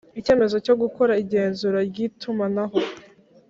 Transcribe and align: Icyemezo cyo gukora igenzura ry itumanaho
Icyemezo 0.19 0.55
cyo 0.65 0.75
gukora 0.81 1.13
igenzura 1.23 1.79
ry 1.89 1.97
itumanaho 2.07 2.79